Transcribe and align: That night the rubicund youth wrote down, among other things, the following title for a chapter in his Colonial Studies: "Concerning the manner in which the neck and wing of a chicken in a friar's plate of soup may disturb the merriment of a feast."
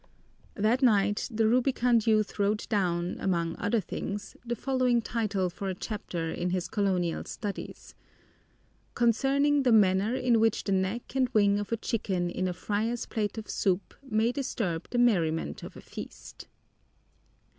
That 0.55 0.81
night 0.81 1.27
the 1.29 1.47
rubicund 1.47 2.07
youth 2.07 2.39
wrote 2.39 2.67
down, 2.69 3.17
among 3.19 3.55
other 3.57 3.79
things, 3.79 4.35
the 4.43 4.55
following 4.55 4.99
title 4.99 5.47
for 5.47 5.69
a 5.69 5.75
chapter 5.75 6.31
in 6.31 6.49
his 6.49 6.67
Colonial 6.67 7.23
Studies: 7.25 7.93
"Concerning 8.95 9.61
the 9.61 9.71
manner 9.71 10.15
in 10.15 10.39
which 10.39 10.63
the 10.63 10.71
neck 10.71 11.15
and 11.15 11.29
wing 11.35 11.59
of 11.59 11.71
a 11.71 11.77
chicken 11.77 12.31
in 12.31 12.47
a 12.47 12.53
friar's 12.53 13.05
plate 13.05 13.37
of 13.37 13.47
soup 13.47 13.93
may 14.01 14.31
disturb 14.31 14.89
the 14.89 14.97
merriment 14.97 15.61
of 15.61 15.77
a 15.77 15.81
feast." 15.81 16.47